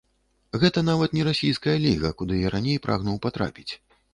Гэта 0.63 0.81
нават 0.87 1.13
не 1.17 1.25
расійская 1.27 1.77
ліга, 1.85 2.09
куды 2.23 2.41
я 2.47 2.53
раней 2.57 2.83
прагнуў 2.87 3.23
патрапіць. 3.27 3.71